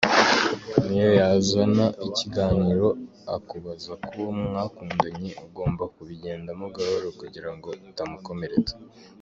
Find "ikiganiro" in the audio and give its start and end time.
2.07-2.87